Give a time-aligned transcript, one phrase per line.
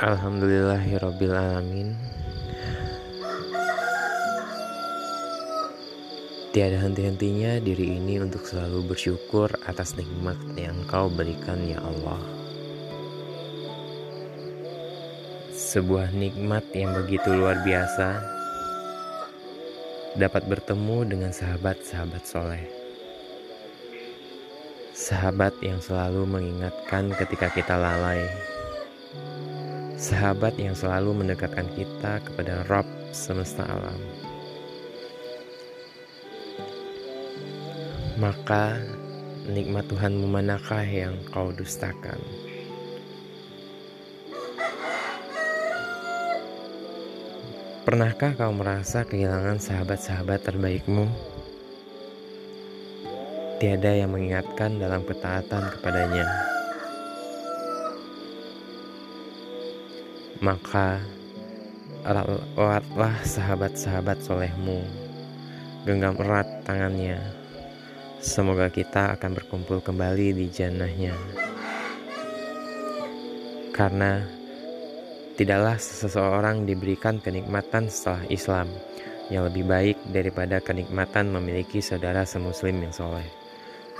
[0.00, 1.92] Alhamdulillahirabbil alamin.
[6.56, 12.16] Tiada henti-hentinya diri ini untuk selalu bersyukur atas nikmat yang Kau berikan ya Allah.
[15.52, 18.24] Sebuah nikmat yang begitu luar biasa
[20.16, 22.64] dapat bertemu dengan sahabat-sahabat soleh.
[24.96, 28.24] Sahabat yang selalu mengingatkan ketika kita lalai.
[30.00, 34.00] Sahabat yang selalu mendekatkan kita kepada Rob semesta alam.
[38.16, 38.80] Maka
[39.44, 42.16] nikmat Tuhanmu manakah yang kau dustakan?
[47.84, 51.12] Pernahkah kau merasa kehilangan sahabat-sahabat terbaikmu?
[53.60, 56.24] Tiada yang mengingatkan dalam ketaatan kepadanya.
[60.40, 61.04] Maka
[62.56, 64.80] eratlah sahabat-sahabat solehmu,
[65.84, 67.20] genggam erat tangannya,
[68.20, 71.16] Semoga kita akan berkumpul kembali di jannahnya.
[73.72, 74.20] Karena
[75.40, 78.68] tidaklah seseorang diberikan kenikmatan setelah Islam
[79.32, 83.24] yang lebih baik daripada kenikmatan memiliki saudara semuslim yang soleh.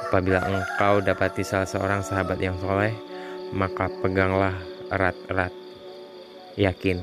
[0.04, 2.92] Apabila engkau dapati salah seorang sahabat yang soleh,
[3.56, 4.52] maka peganglah
[4.92, 5.59] erat-erat.
[6.56, 7.02] Yakin